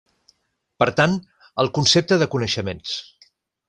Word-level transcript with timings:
Per 0.83 0.87
tant, 1.01 1.13
el 1.65 1.71
concepte 1.79 2.21
de 2.25 2.33
coneixements. 2.37 3.01